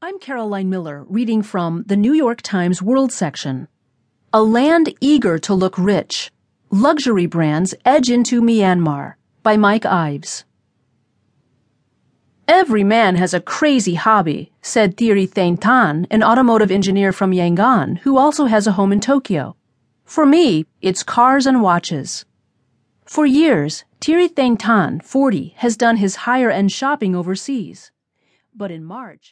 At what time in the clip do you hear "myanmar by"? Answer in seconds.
8.40-9.56